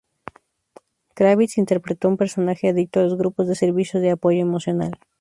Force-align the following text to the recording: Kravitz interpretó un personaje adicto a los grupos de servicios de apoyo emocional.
Kravitz 1.13 1.59
interpretó 1.59 2.07
un 2.07 2.17
personaje 2.17 2.69
adicto 2.69 3.01
a 3.01 3.03
los 3.03 3.19
grupos 3.19 3.47
de 3.47 3.53
servicios 3.53 4.01
de 4.01 4.09
apoyo 4.09 4.41
emocional. 4.41 4.93